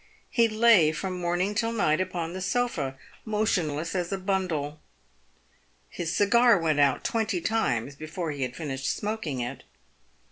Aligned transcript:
He 0.31 0.47
lay 0.47 0.91
from 0.91 1.13
morning 1.21 1.53
till 1.53 1.71
night 1.71 2.01
upon 2.01 2.33
the 2.33 2.41
sofa, 2.41 2.97
motionless 3.23 3.93
as 3.93 4.11
a 4.11 4.17
bundle. 4.17 4.79
His 5.91 6.11
cigar 6.11 6.57
went 6.57 6.79
out 6.79 7.03
twenty 7.03 7.39
times 7.39 7.95
before 7.95 8.31
he 8.31 8.41
had 8.41 8.55
finished 8.55 8.89
smoking 8.89 9.41
it. 9.41 9.61